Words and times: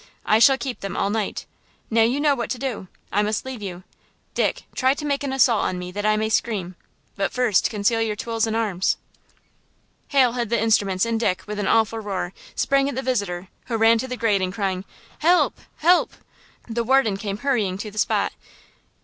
I 0.25 0.39
shall 0.39 0.57
keep 0.57 0.79
them 0.79 0.97
all 0.97 1.11
night! 1.11 1.45
Now 1.91 2.01
you 2.01 2.19
know 2.19 2.33
what 2.33 2.49
to 2.49 2.57
do! 2.57 2.87
I 3.11 3.21
must 3.21 3.45
leave 3.45 3.61
you! 3.61 3.83
Dick, 4.33 4.63
try 4.73 4.95
to 4.95 5.05
make 5.05 5.23
an 5.23 5.31
assault 5.31 5.63
on 5.63 5.77
me 5.77 5.91
that 5.91 6.07
I 6.07 6.17
may 6.17 6.27
scream, 6.27 6.73
but 7.15 7.31
first 7.31 7.69
conceal 7.69 8.01
your 8.01 8.15
tools 8.15 8.47
and 8.47 8.55
arms!" 8.55 8.97
Hal 10.07 10.33
hid 10.33 10.49
the 10.49 10.59
instruments 10.59 11.05
and 11.05 11.19
Dick, 11.19 11.43
with 11.45 11.59
an 11.59 11.67
awful 11.67 11.99
roar, 11.99 12.33
sprang 12.55 12.89
at 12.89 12.95
the 12.95 13.03
visitor, 13.03 13.49
who 13.65 13.77
ran 13.77 13.99
to 13.99 14.07
the 14.07 14.17
grating 14.17 14.51
crying: 14.51 14.85
"Help–help!" 15.19 16.13
The 16.67 16.83
warden 16.83 17.15
came 17.17 17.37
hurrying 17.37 17.77
to 17.77 17.91
the 17.91 17.99
spot. 17.99 18.33